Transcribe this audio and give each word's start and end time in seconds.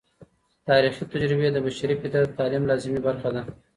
تاریخي 0.67 1.03
تجربې 1.13 1.49
د 1.51 1.57
بشري 1.65 1.95
فطرت 2.01 2.29
د 2.31 2.35
تعلیم 2.39 2.63
لازمي 2.69 2.99
برخه 3.07 3.29
ده. 3.35 3.41